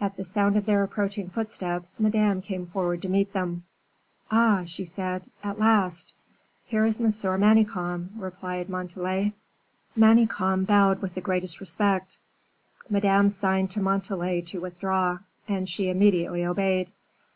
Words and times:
At 0.00 0.16
the 0.16 0.22
sound 0.24 0.56
of 0.56 0.66
their 0.66 0.84
approaching 0.84 1.28
footsteps, 1.28 1.98
Madame 1.98 2.40
came 2.40 2.64
forward 2.68 3.02
to 3.02 3.08
meet 3.08 3.32
them. 3.32 3.64
"Ah!" 4.30 4.62
she 4.66 4.84
said, 4.84 5.24
"at 5.42 5.58
last!" 5.58 6.12
"Here 6.64 6.84
is 6.86 7.00
M. 7.00 7.08
Manicamp," 7.40 8.10
replied 8.16 8.70
Montalais. 8.70 9.32
Manicamp 9.96 10.66
bowed 10.68 11.02
with 11.02 11.16
the 11.16 11.20
greatest 11.20 11.58
respect; 11.58 12.18
Madame 12.88 13.28
signed 13.28 13.72
to 13.72 13.80
Montalais 13.80 14.42
to 14.42 14.60
withdraw, 14.60 15.18
and 15.48 15.68
she 15.68 15.90
immediately 15.90 16.44
obeyed. 16.44 16.92